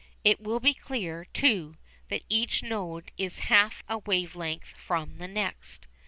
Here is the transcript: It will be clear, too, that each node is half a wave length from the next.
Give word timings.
It 0.23 0.41
will 0.41 0.59
be 0.59 0.73
clear, 0.73 1.25
too, 1.25 1.75
that 2.09 2.25
each 2.27 2.63
node 2.63 3.11
is 3.19 3.37
half 3.53 3.83
a 3.87 3.99
wave 3.99 4.35
length 4.35 4.69
from 4.75 5.19
the 5.19 5.27
next. 5.27 5.87